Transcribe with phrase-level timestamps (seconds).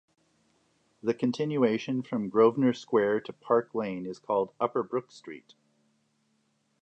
[1.03, 5.53] The continuation from Grosvenor Square to Park Lane is called Upper Brook Street.